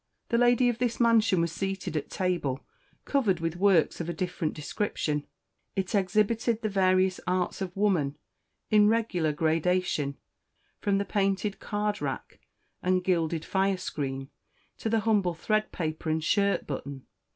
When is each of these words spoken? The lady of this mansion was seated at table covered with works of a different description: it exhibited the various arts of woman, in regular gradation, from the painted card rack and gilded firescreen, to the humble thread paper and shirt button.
The 0.29 0.39
lady 0.39 0.67
of 0.67 0.79
this 0.79 0.99
mansion 0.99 1.41
was 1.41 1.51
seated 1.51 1.95
at 1.95 2.09
table 2.09 2.65
covered 3.05 3.39
with 3.39 3.55
works 3.57 4.01
of 4.01 4.09
a 4.09 4.13
different 4.13 4.55
description: 4.55 5.27
it 5.75 5.93
exhibited 5.93 6.63
the 6.63 6.69
various 6.69 7.19
arts 7.27 7.61
of 7.61 7.77
woman, 7.77 8.17
in 8.71 8.87
regular 8.87 9.31
gradation, 9.31 10.17
from 10.79 10.97
the 10.97 11.05
painted 11.05 11.59
card 11.59 12.01
rack 12.01 12.39
and 12.81 13.03
gilded 13.03 13.43
firescreen, 13.45 14.29
to 14.79 14.89
the 14.89 15.01
humble 15.01 15.35
thread 15.35 15.71
paper 15.71 16.09
and 16.09 16.23
shirt 16.23 16.65
button. 16.65 17.05